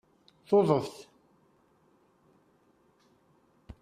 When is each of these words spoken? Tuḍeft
Tuḍeft 0.47 0.95